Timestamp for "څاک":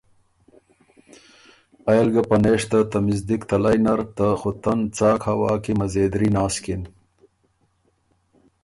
4.97-5.19